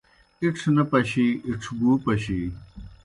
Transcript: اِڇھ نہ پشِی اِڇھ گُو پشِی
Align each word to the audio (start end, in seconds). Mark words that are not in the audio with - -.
اِڇھ 0.41 0.63
نہ 0.75 0.83
پشِی 0.89 1.27
اِڇھ 1.47 1.67
گُو 1.79 1.91
پشِی 2.03 2.39